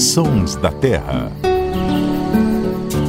[0.00, 1.30] Sons da Terra.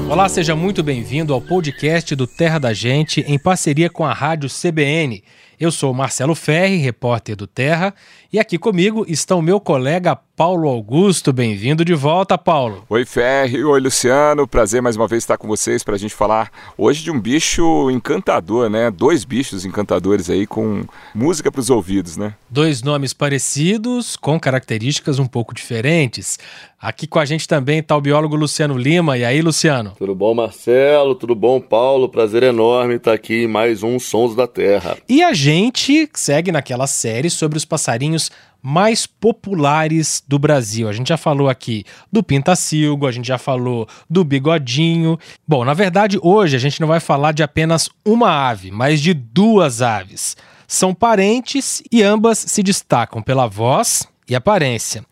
[0.10, 4.50] Olá, seja muito bem-vindo ao podcast do Terra da Gente em parceria com a Rádio
[4.50, 5.24] CBN.
[5.58, 7.94] Eu sou Marcelo Ferri, repórter do Terra,
[8.34, 11.32] e aqui comigo está o meu colega Paulo Augusto.
[11.32, 12.84] Bem-vindo de volta, Paulo.
[12.90, 13.64] Oi, Ferri.
[13.64, 14.48] Oi, Luciano.
[14.48, 17.92] Prazer mais uma vez estar com vocês para a gente falar hoje de um bicho
[17.92, 18.90] encantador, né?
[18.90, 20.84] Dois bichos encantadores aí com
[21.14, 22.34] música para os ouvidos, né?
[22.50, 26.40] Dois nomes parecidos, com características um pouco diferentes.
[26.82, 29.16] Aqui com a gente também está o biólogo Luciano Lima.
[29.16, 29.94] E aí, Luciano?
[30.00, 31.14] Tudo bom, Marcelo?
[31.14, 32.10] Tudo bom, Paulo?
[32.10, 34.98] Prazer enorme estar aqui em mais um Sons da Terra.
[35.08, 38.21] E a gente segue naquela série sobre os passarinhos
[38.62, 40.88] mais populares do Brasil.
[40.88, 45.18] A gente já falou aqui do pintacilgo, a gente já falou do bigodinho.
[45.48, 49.14] Bom, na verdade, hoje a gente não vai falar de apenas uma ave, mas de
[49.14, 50.38] duas aves.
[50.68, 55.04] São parentes e ambas se destacam pela voz e aparência.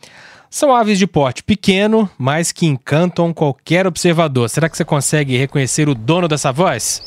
[0.50, 4.50] São aves de porte pequeno, mas que encantam qualquer observador.
[4.50, 7.02] Será que você consegue reconhecer o dono dessa voz?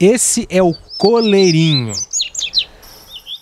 [0.00, 1.92] Esse é o coleirinho.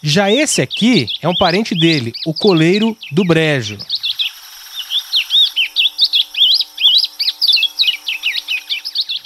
[0.02, 3.78] Já esse aqui é um parente dele, o coleiro do brejo.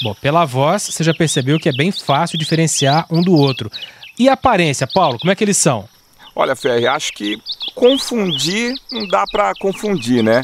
[0.02, 3.70] Bom, pela voz, você já percebeu que é bem fácil diferenciar um do outro.
[4.18, 5.88] E a aparência, Paulo, como é que eles são?
[6.34, 7.40] Olha, Ferri, acho que
[7.74, 10.42] confundir não dá para confundir, né?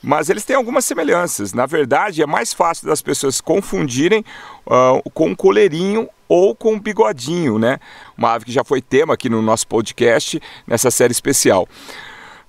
[0.00, 1.52] Mas eles têm algumas semelhanças.
[1.52, 4.24] Na verdade, é mais fácil das pessoas confundirem
[4.66, 7.78] uh, com um coleirinho ou com um bigodinho, né?
[8.16, 11.68] Uma ave que já foi tema aqui no nosso podcast, nessa série especial.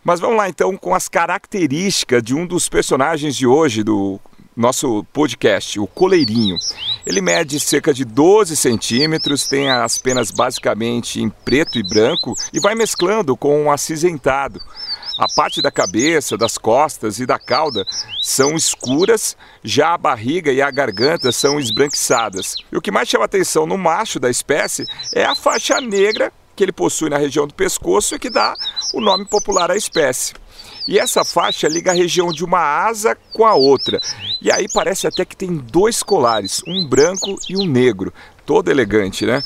[0.02, 4.22] Mas vamos lá então com as características de um dos personagens de hoje do
[4.56, 6.56] nosso podcast, o coleirinho.
[7.06, 12.62] Ele mede cerca de 12 centímetros, tem as penas basicamente em preto e branco e
[12.62, 14.62] vai mesclando com um acinzentado.
[15.18, 17.86] A parte da cabeça, das costas e da cauda
[18.22, 22.56] são escuras, já a barriga e a garganta são esbranquiçadas.
[22.72, 26.64] E o que mais chama atenção no macho da espécie é a faixa negra que
[26.64, 28.54] ele possui na região do pescoço e que dá
[28.94, 30.34] o nome popular à espécie.
[30.88, 34.00] E essa faixa liga a região de uma asa com a outra.
[34.42, 38.14] E aí parece até que tem dois colares, um branco e um negro.
[38.46, 39.42] Todo elegante, né?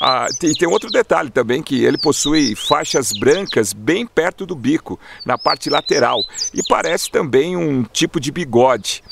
[0.00, 4.98] Ah, e tem outro detalhe também, que ele possui faixas brancas bem perto do bico,
[5.26, 6.22] na parte lateral,
[6.54, 9.02] e parece também um tipo de bigode.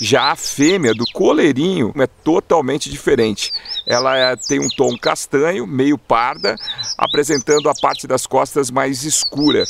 [0.00, 3.52] Já a fêmea do coleirinho é totalmente diferente.
[3.86, 6.56] Ela é, tem um tom castanho, meio parda,
[6.98, 9.64] apresentando a parte das costas mais escura.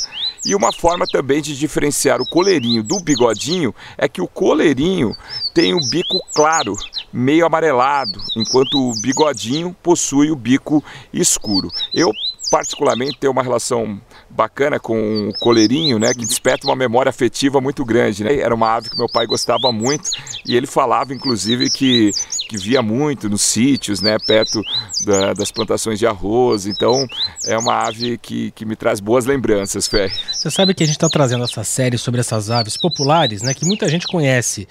[0.45, 5.15] E uma forma também de diferenciar o coleirinho do bigodinho é que o coleirinho
[5.53, 6.75] tem o bico claro,
[7.13, 10.83] meio amarelado, enquanto o bigodinho possui o bico
[11.13, 11.69] escuro.
[11.93, 12.11] Eu
[12.49, 17.83] particularmente tenho uma relação bacana com o coleirinho, né, que desperta uma memória afetiva muito
[17.85, 18.37] grande, né?
[18.37, 20.09] Era uma ave que meu pai gostava muito
[20.45, 22.11] e ele falava inclusive que
[22.47, 24.61] que via muito nos sítios, né, perto
[25.05, 26.65] da, das plantações de arroz.
[26.65, 27.05] Então,
[27.47, 30.09] é uma ave que, que me traz boas lembranças, Fé.
[30.31, 33.65] Você sabe que a gente está trazendo essa série sobre essas aves populares, né, que
[33.65, 34.67] muita gente conhece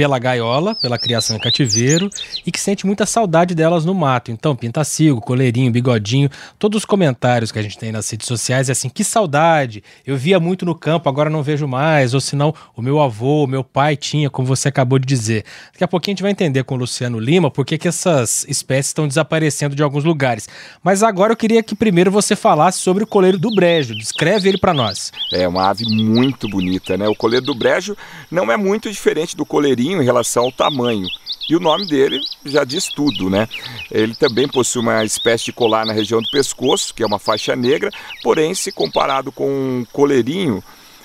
[0.00, 2.08] pela gaiola, pela criação em cativeiro
[2.46, 4.30] e que sente muita saudade delas no mato.
[4.30, 8.72] Então, pintacilgo, coleirinho, bigodinho, todos os comentários que a gente tem nas redes sociais é
[8.72, 9.84] assim: que saudade!
[10.06, 12.14] Eu via muito no campo, agora não vejo mais.
[12.14, 15.44] Ou senão, o meu avô, o meu pai tinha, como você acabou de dizer.
[15.70, 18.86] Daqui a pouquinho a gente vai entender com o Luciano Lima por que essas espécies
[18.86, 20.48] estão desaparecendo de alguns lugares.
[20.82, 23.94] Mas agora eu queria que primeiro você falasse sobre o coleiro do brejo.
[23.94, 25.12] Descreve ele para nós.
[25.30, 27.06] É uma ave muito bonita, né?
[27.06, 27.94] O coleiro do brejo
[28.30, 31.06] não é muito diferente do coleirinho em relação ao tamanho.
[31.48, 33.48] E o nome dele já diz tudo, né?
[33.90, 37.56] Ele também possui uma espécie de colar na região do pescoço, que é uma faixa
[37.56, 37.90] negra,
[38.22, 40.62] porém, se comparado com um coleirinho,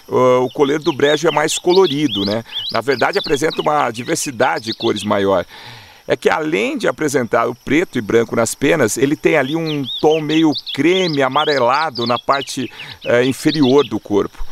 [0.08, 2.44] o coleiro do brejo é mais colorido, né?
[2.72, 5.46] Na verdade, apresenta uma diversidade de cores maior.
[6.08, 9.84] É que além de apresentar o preto e branco nas penas, ele tem ali um
[10.00, 12.72] tom meio creme, amarelado na parte
[13.04, 14.46] é, inferior do corpo.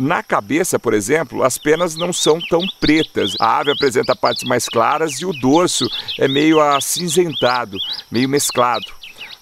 [0.00, 3.34] Na cabeça, por exemplo, as penas não são tão pretas.
[3.40, 7.76] A ave apresenta partes mais claras e o dorso é meio acinzentado,
[8.08, 8.86] meio mesclado.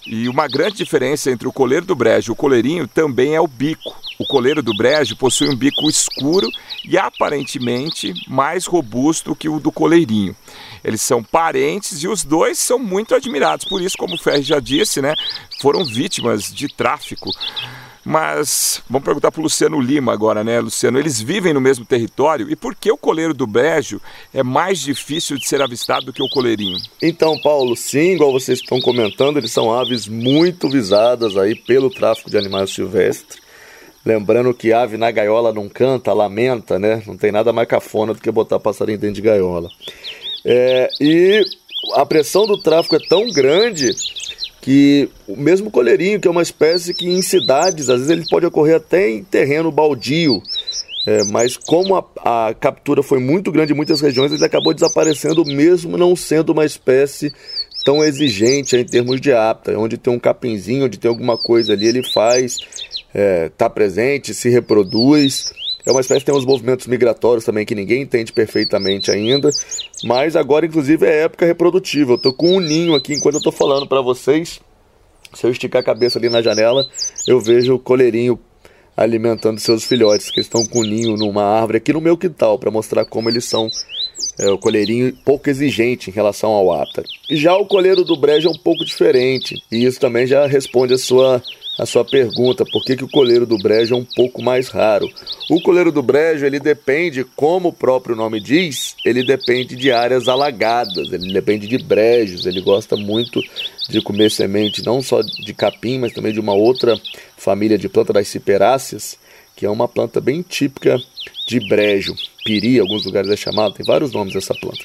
[0.03, 3.47] E uma grande diferença entre o coleiro do brejo e o coleirinho também é o
[3.47, 3.95] bico.
[4.17, 6.49] O coleiro do brejo possui um bico escuro
[6.83, 10.35] e aparentemente mais robusto que o do coleirinho.
[10.83, 13.67] Eles são parentes e os dois são muito admirados.
[13.67, 15.13] Por isso, como o Ferri já disse, né,
[15.61, 17.29] foram vítimas de tráfico
[18.09, 20.97] Mas vamos perguntar para o Luciano Lima agora, né, Luciano?
[20.97, 23.99] Eles vivem no mesmo território e por que o coleiro do brejo
[24.33, 26.77] é mais difícil de ser avistado do que o coleirinho?
[27.01, 32.29] Então, Paulo, sim, igual vocês estão comentando, eles são aves muito visadas aí pelo tráfico
[32.29, 33.41] de animais silvestres.
[34.05, 37.03] Lembrando que ave na gaiola não canta, lamenta, né?
[37.05, 39.67] Não tem nada mais cafona do que botar passarinho dentro de gaiola.
[40.45, 41.43] É, e
[41.95, 43.93] a pressão do tráfico é tão grande
[44.67, 48.45] que o mesmo coleirinho, que é uma espécie que em cidades, às vezes ele pode
[48.45, 50.43] ocorrer até em terreno baldio,
[51.07, 52.03] é, mas como a,
[52.49, 56.65] a, captura foi muito grande em muitas regiões, ele acabou desaparecendo mesmo não sendo uma
[56.65, 57.31] espécie
[57.85, 61.87] tão exigente em termos de apta, onde tem um capinzinho, onde tem alguma coisa ali,
[61.87, 65.53] ele faz, está é, tá presente, se reproduz.
[65.87, 69.49] É uma espécie que tem uns movimentos migratórios também que ninguém entende perfeitamente ainda.
[70.03, 72.11] Mas agora, inclusive, é época reprodutiva.
[72.11, 74.59] Eu tô com um ninho aqui enquanto eu tô falando para vocês.
[75.33, 76.85] Se eu esticar a cabeça ali na janela,
[77.25, 78.37] eu vejo o coleirinho
[78.97, 82.69] alimentando seus filhotes, que estão com um ninho numa árvore aqui no meu quintal, para
[82.69, 83.69] mostrar como eles são
[84.39, 87.07] é, o coleirinho pouco exigente em relação ao áptaro.
[87.29, 90.97] Já o coleiro do brejo é um pouco diferente, e isso também já responde a
[90.97, 91.41] sua
[91.77, 95.07] a sua pergunta, por que, que o coleiro do brejo é um pouco mais raro?
[95.49, 100.27] O coleiro do brejo, ele depende, como o próprio nome diz, ele depende de áreas
[100.27, 103.41] alagadas, ele depende de brejos, ele gosta muito
[103.89, 106.99] de comer semente não só de capim, mas também de uma outra
[107.37, 109.17] família de planta das ciperáceas,
[109.55, 110.99] que é uma planta bem típica
[111.47, 114.83] de brejo, piri, alguns lugares é chamado, tem vários nomes dessa planta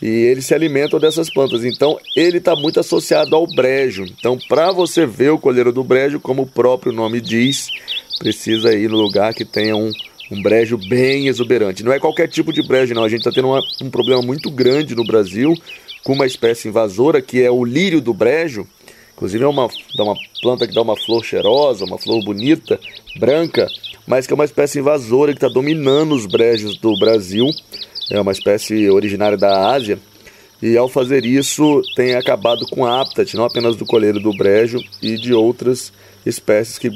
[0.00, 1.64] e eles se alimentam dessas plantas.
[1.64, 4.04] Então, ele está muito associado ao brejo.
[4.04, 7.70] Então, para você ver o colheiro do brejo, como o próprio nome diz,
[8.18, 9.90] precisa ir no lugar que tenha um,
[10.30, 11.82] um brejo bem exuberante.
[11.82, 13.04] Não é qualquer tipo de brejo, não.
[13.04, 15.54] A gente está tendo uma, um problema muito grande no Brasil
[16.04, 18.66] com uma espécie invasora que é o lírio do brejo.
[19.14, 19.66] Inclusive, é uma,
[19.98, 22.78] é uma planta que dá uma flor cheirosa, uma flor bonita,
[23.18, 23.66] branca,
[24.06, 27.46] mas que é uma espécie invasora que está dominando os brejos do Brasil
[28.10, 29.98] é uma espécie originária da Ásia,
[30.62, 34.82] e ao fazer isso tem acabado com a habitat, não apenas do colheiro do brejo
[35.02, 35.92] e de outras
[36.24, 36.90] espécies que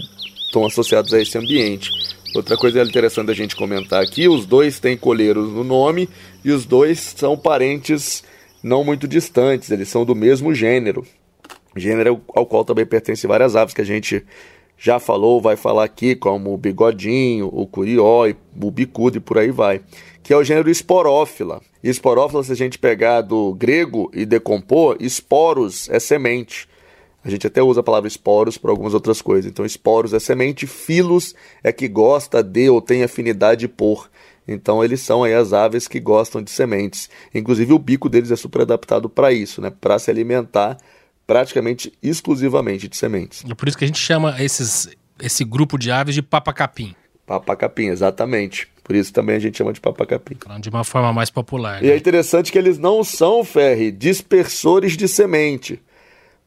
[0.46, 1.90] estão associadas a esse ambiente.
[2.34, 6.08] Outra coisa interessante a gente comentar aqui, os dois têm colheiros no nome
[6.44, 8.22] e os dois são parentes
[8.62, 11.04] não muito distantes, eles são do mesmo gênero.
[11.76, 14.24] Gênero ao qual também pertencem várias aves que a gente
[14.80, 18.26] já falou, vai falar aqui, como o bigodinho, o curió,
[18.60, 19.82] o bicudo e por aí vai
[20.30, 21.60] que é o gênero esporófila.
[21.82, 26.68] esporófila, se a gente pegar do grego e decompor, esporos é semente.
[27.24, 29.50] A gente até usa a palavra esporos para algumas outras coisas.
[29.50, 31.34] Então, esporos é semente, filos
[31.64, 34.08] é que gosta de ou tem afinidade por.
[34.46, 37.10] Então, eles são aí as aves que gostam de sementes.
[37.34, 39.70] Inclusive, o bico deles é super adaptado para isso, né?
[39.80, 40.78] para se alimentar
[41.30, 43.44] praticamente exclusivamente de sementes.
[43.48, 44.88] É por isso que a gente chama esses,
[45.22, 46.92] esse grupo de aves de papacapim.
[47.24, 48.66] Papacapim, exatamente.
[48.82, 50.34] Por isso também a gente chama de papacapim.
[50.42, 51.80] Falando de uma forma mais popular.
[51.80, 51.86] Né?
[51.86, 55.80] E é interessante que eles não são, Ferre, dispersores de semente,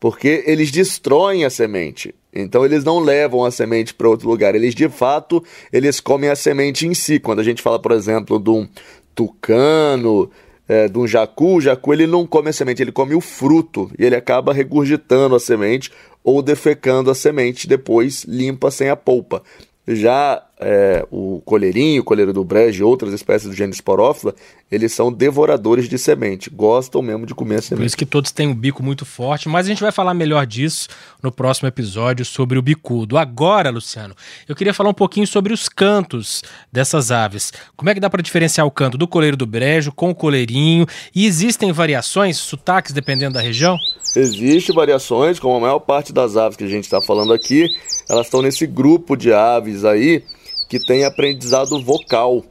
[0.01, 2.13] porque eles destroem a semente.
[2.33, 4.53] Então eles não levam a semente para outro lugar.
[4.53, 5.41] Eles de fato
[5.71, 7.21] eles comem a semente em si.
[7.21, 8.68] Quando a gente fala, por exemplo, de um
[9.15, 10.29] tucano,
[10.68, 13.92] é, de um jacu, o jacu ele não come a semente, ele come o fruto
[13.98, 15.92] e ele acaba regurgitando a semente
[16.24, 19.44] ou defecando a semente, depois limpa sem a polpa.
[19.86, 24.33] Já é, o colheirinho, o colheiro do brejo e outras espécies do gênero esporófila,
[24.71, 27.81] eles são devoradores de semente, gostam mesmo de comer semente.
[27.81, 30.45] Por isso que todos têm um bico muito forte, mas a gente vai falar melhor
[30.45, 30.88] disso
[31.21, 33.17] no próximo episódio sobre o bicudo.
[33.17, 34.15] Agora, Luciano,
[34.48, 36.41] eu queria falar um pouquinho sobre os cantos
[36.72, 37.51] dessas aves.
[37.75, 40.86] Como é que dá para diferenciar o canto do colheiro do brejo com o colheirinho?
[41.13, 43.77] E existem variações, sotaques dependendo da região?
[44.15, 47.67] Existem variações, como a maior parte das aves que a gente está falando aqui,
[48.10, 50.24] elas estão nesse grupo de aves aí
[50.67, 52.43] que tem aprendizado vocal.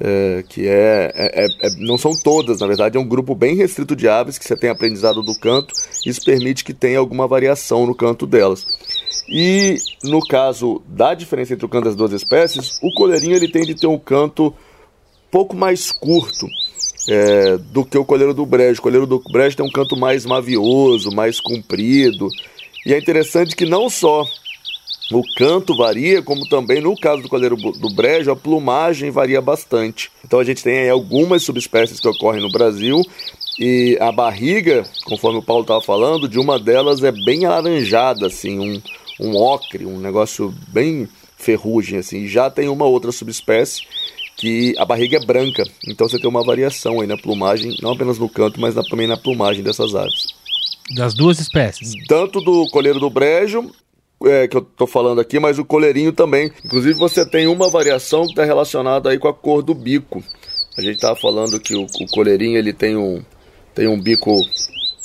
[0.00, 3.54] É, que é, é, é, é, não são todas, na verdade é um grupo bem
[3.54, 5.72] restrito de aves que você tem aprendizado do canto,
[6.04, 8.66] isso permite que tenha alguma variação no canto delas.
[9.28, 13.70] E no caso da diferença entre o canto das duas espécies, o colherinho ele tende
[13.70, 14.52] a ter um canto
[15.30, 16.46] pouco mais curto
[17.08, 18.80] é, do que o colheiro do brejo.
[18.80, 22.28] O colheiro do brejo tem um canto mais mavioso, mais comprido.
[22.86, 24.24] E é interessante que não só
[25.12, 30.10] o canto varia, como também no caso do colheiro do brejo, a plumagem varia bastante.
[30.24, 33.02] Então a gente tem aí algumas subespécies que ocorrem no Brasil
[33.58, 38.58] e a barriga, conforme o Paulo estava falando, de uma delas é bem alaranjada, assim,
[38.58, 38.80] um,
[39.20, 42.22] um ocre, um negócio bem ferrugem, assim.
[42.22, 43.82] E já tem uma outra subespécie
[44.36, 48.18] que a barriga é branca, então você tem uma variação aí na plumagem, não apenas
[48.18, 50.26] no canto, mas também na plumagem dessas aves.
[50.96, 51.92] Das duas espécies?
[52.08, 53.70] Tanto do colheiro do brejo
[54.26, 56.50] é, que eu tô falando aqui, mas o coleirinho também.
[56.64, 60.22] Inclusive você tem uma variação que está relacionada aí com a cor do bico.
[60.76, 63.22] A gente estava falando que o, o coleirinho ele tem um,
[63.74, 64.40] tem um bico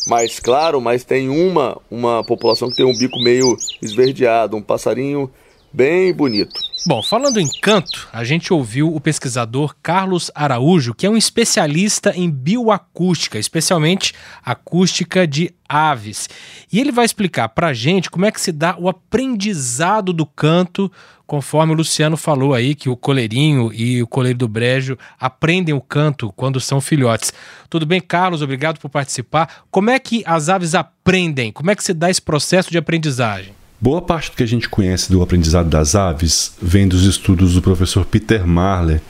[0.07, 5.29] mais claro, mas tem uma, uma população que tem um bico meio esverdeado, um passarinho
[5.73, 6.69] bem bonito.
[6.85, 12.13] Bom, falando em canto, a gente ouviu o pesquisador Carlos Araújo, que é um especialista
[12.15, 16.29] em bioacústica, especialmente acústica de aves.
[16.71, 20.25] E ele vai explicar para a gente como é que se dá o aprendizado do
[20.25, 20.89] canto,
[21.27, 25.81] conforme o Luciano falou aí, que o coleirinho e o coleiro do brejo aprendem o
[25.81, 27.33] canto quando são filhotes.
[27.69, 28.41] Tudo bem, Carlos?
[28.41, 29.63] Obrigado por participar.
[29.69, 31.51] Como é que as aves aprendem?
[31.51, 33.58] Como é que se dá esse processo de aprendizagem?
[33.81, 37.61] Boa parte do que a gente conhece do aprendizado das aves vem dos estudos do
[37.61, 39.01] professor Peter Marler,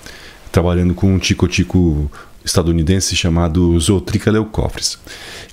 [0.51, 2.09] trabalhando com um tico-tico
[2.45, 4.99] estadunidense chamado Zootrica leucophrys.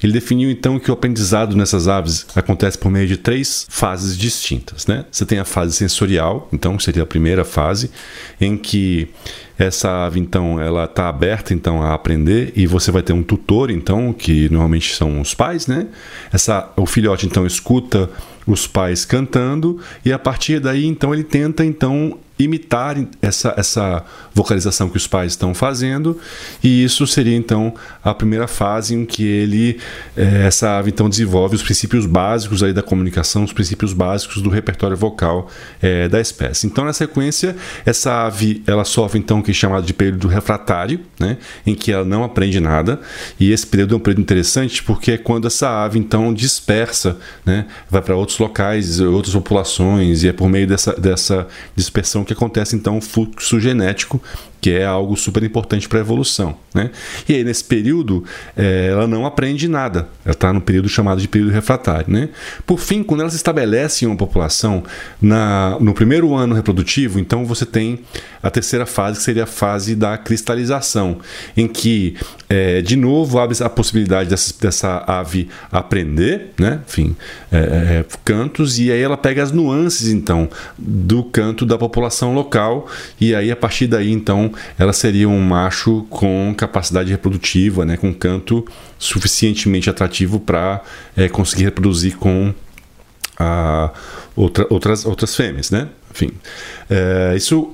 [0.03, 4.87] Ele definiu então que o aprendizado nessas aves acontece por meio de três fases distintas.
[4.87, 5.07] Né?
[5.11, 7.91] Você tem a fase sensorial, então seria a primeira fase,
[8.39, 9.09] em que
[9.59, 13.71] essa ave então ela está aberta então a aprender e você vai ter um tutor
[13.71, 15.87] então que normalmente são os pais, né?
[16.31, 18.11] Essa o filhote então escuta
[18.47, 24.89] os pais cantando e a partir daí então ele tenta então imitar essa, essa vocalização
[24.89, 26.19] que os pais estão fazendo.
[26.63, 27.75] E isso seria então
[28.05, 29.79] a primeira fase em que ele
[30.17, 34.51] é, essa ave então desenvolve os princípios básicos aí da comunicação os princípios básicos do
[34.51, 35.49] repertório vocal
[35.81, 36.67] é, da espécie.
[36.67, 41.01] Então na sequência essa ave ela sofre então o que é chamado de período refratário
[41.19, 43.01] né em que ela não aprende nada.
[43.41, 47.67] E esse período é um período interessante porque é quando essa ave então dispersa né
[47.91, 52.77] vai para outros locais outras populações e é por meio dessa, dessa dispersão que acontece
[52.77, 54.21] então o fluxo genético
[54.61, 56.57] que é algo super importante para a evolução.
[56.75, 56.91] Né?
[57.29, 58.25] E aí, nesse período,
[58.57, 60.09] é, ela não aprende nada.
[60.25, 62.13] Ela está no período chamado de período refratário.
[62.13, 62.29] Né?
[62.67, 64.83] Por fim, quando ela se estabelece em uma população,
[65.21, 68.01] na, no primeiro ano reprodutivo, então você tem
[68.43, 71.19] a terceira fase, que seria a fase da cristalização,
[71.57, 72.17] em que,
[72.49, 76.81] é, de novo, abre a possibilidade dessa, dessa ave aprender, né?
[76.87, 77.17] enfim,
[77.51, 80.49] é, é, cantos, e aí ela pega as nuances, então,
[80.79, 82.89] do canto da população local,
[83.21, 84.46] e aí, a partir daí, então,
[84.79, 88.67] ela seria um macho com capacidade reprodutiva, né, com canto
[88.99, 90.83] suficientemente atrativo para
[91.17, 92.55] é, conseguir reproduzir com
[93.39, 93.91] a,
[94.35, 95.71] outra, outras, outras fêmeas.
[95.71, 95.89] Né?
[96.11, 96.31] Enfim,
[96.89, 97.73] é, isso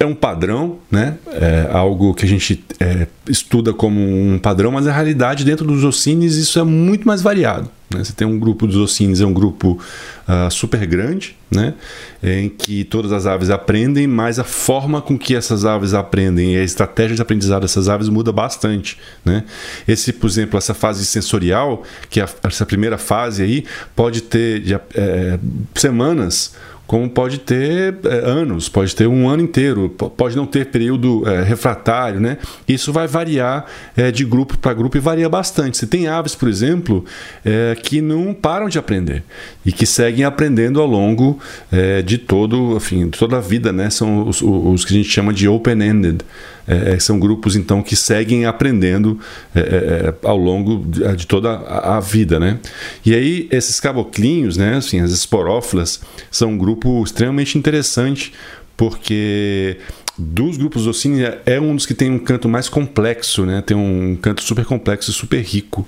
[0.00, 1.18] é um padrão, né?
[1.30, 5.84] É algo que a gente é, estuda como um padrão, mas na realidade, dentro dos
[5.84, 7.70] ocines, isso é muito mais variado.
[7.92, 8.02] Né?
[8.02, 9.78] Você tem um grupo dos ocines, é um grupo
[10.26, 11.74] uh, super grande, né?
[12.22, 16.58] em que todas as aves aprendem, mas a forma com que essas aves aprendem e
[16.58, 18.96] a estratégia de aprendizado dessas aves muda bastante.
[19.22, 19.44] Né?
[19.86, 23.64] Esse, por exemplo, essa fase sensorial, que é essa primeira fase aí,
[23.94, 25.38] pode ter de, é,
[25.74, 26.54] semanas
[26.90, 31.40] como pode ter é, anos, pode ter um ano inteiro, pode não ter período é,
[31.40, 32.36] refratário, né?
[32.66, 33.64] Isso vai variar
[33.96, 35.78] é, de grupo para grupo e varia bastante.
[35.78, 37.04] Você tem aves, por exemplo,
[37.44, 39.22] é, que não param de aprender
[39.64, 41.38] e que seguem aprendendo ao longo
[41.70, 43.88] é, de todo, enfim, toda a vida, né?
[43.88, 46.24] São os, os que a gente chama de open-ended.
[46.70, 49.18] É, são grupos então que seguem aprendendo
[49.52, 52.60] é, é, ao longo de, de toda a, vida, né?
[53.04, 54.76] E aí esses caboclinhos, né?
[54.76, 56.00] Assim, as esporófilas
[56.30, 58.32] são um grupo extremamente interessante
[58.76, 59.78] porque
[60.16, 63.62] dos grupos Ossini é um dos que tem um canto mais complexo, né?
[63.62, 65.86] Tem um canto super complexo e super rico,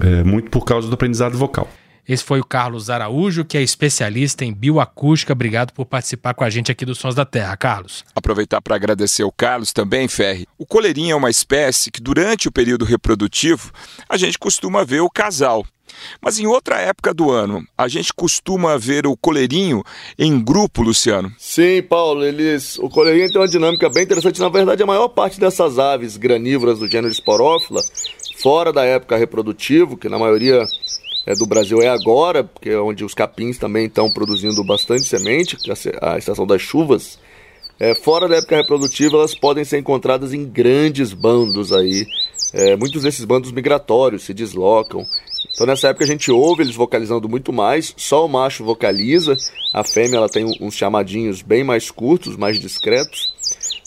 [0.00, 1.68] é, muito por causa do aprendizado vocal.
[2.08, 5.32] Esse foi o Carlos Araújo, que é especialista em bioacústica.
[5.32, 8.04] Obrigado por participar com a gente aqui do Sons da Terra, Carlos.
[8.14, 10.46] Aproveitar para agradecer o Carlos também, Ferri.
[10.56, 13.72] O coleirinho é uma espécie que, durante o período reprodutivo,
[14.08, 15.66] a gente costuma ver o casal.
[16.20, 19.82] Mas em outra época do ano, a gente costuma ver o coleirinho
[20.18, 21.32] em grupo, Luciano?
[21.38, 24.40] Sim, Paulo, eles, o coleirinho tem uma dinâmica bem interessante.
[24.40, 27.80] Na verdade, a maior parte dessas aves granívoras do gênero Sporófila,
[28.38, 30.64] fora da época reprodutiva, que na maioria
[31.26, 35.56] é, do Brasil é agora, porque é onde os capins também estão produzindo bastante semente,
[36.00, 37.18] a, estação das chuvas.
[37.80, 42.06] É, fora da época reprodutiva, elas podem ser encontradas em grandes bandos aí.
[42.54, 45.04] É, muitos desses bandos migratórios se deslocam.
[45.52, 49.36] Então nessa época a gente ouve eles vocalizando muito mais, só o macho vocaliza,
[49.74, 53.34] a fêmea ela tem uns chamadinhos bem mais curtos, mais discretos,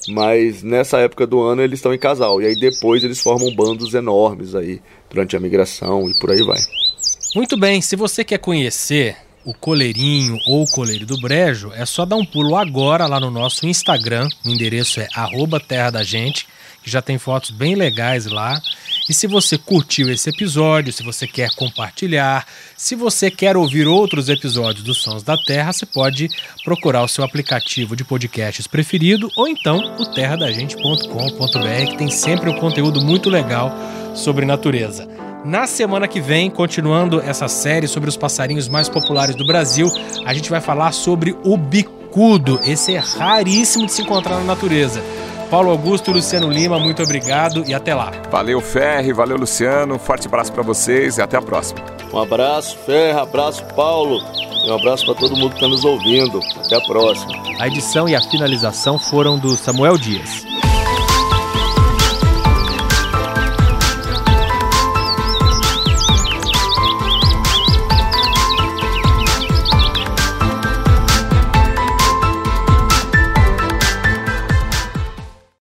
[0.08, 3.94] mas nessa época do ano eles estão em casal, e aí depois eles formam bandos
[3.94, 6.60] enormes aí, durante a migração e por aí vai.
[7.36, 12.04] Muito bem, se você quer conhecer o Coleirinho ou o Coleiro do Brejo, é só
[12.04, 15.08] dar um pulo agora lá no nosso Instagram, o endereço é
[15.68, 16.48] Terra da Gente,
[16.84, 18.60] que já tem fotos bem legais lá.
[19.08, 24.28] E se você curtiu esse episódio, se você quer compartilhar, se você quer ouvir outros
[24.28, 26.30] episódios dos Sons da Terra, você pode
[26.64, 32.60] procurar o seu aplicativo de podcasts preferido ou então o terradagente.com.br, que tem sempre um
[32.60, 33.72] conteúdo muito legal
[34.16, 35.29] sobre natureza.
[35.46, 39.90] Na semana que vem, continuando essa série sobre os passarinhos mais populares do Brasil,
[40.26, 42.60] a gente vai falar sobre o bicudo.
[42.66, 45.02] Esse é raríssimo de se encontrar na natureza.
[45.50, 48.12] Paulo Augusto, Luciano Lima, muito obrigado e até lá.
[48.30, 49.98] Valeu, Ferre, valeu, Luciano.
[49.98, 51.80] Forte abraço para vocês e até a próxima.
[52.14, 54.22] Um abraço, Ferre, abraço, Paulo.
[54.66, 56.40] E um abraço para todo mundo que está nos ouvindo.
[56.64, 57.32] Até a próxima.
[57.60, 60.44] A edição e a finalização foram do Samuel Dias.